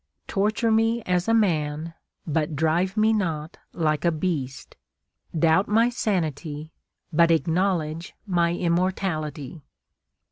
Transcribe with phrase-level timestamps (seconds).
[0.25, 1.93] Torture me as a man,
[2.25, 4.75] but drive me not like a beast.
[5.37, 6.71] Doubt my sanity,
[7.13, 9.61] but acknowledge my immortality."